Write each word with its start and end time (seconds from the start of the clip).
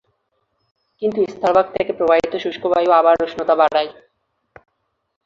কিন্তু 1.01 1.19
স্থলভাগ 1.25 1.67
থেকে 1.75 1.91
প্রবাহিত 1.93 2.33
শুষ্ক 2.43 2.63
বায়ু 2.71 2.89
আবার 2.99 3.15
উষ্ণতা 3.25 3.55
বাড়ায়। 3.61 3.89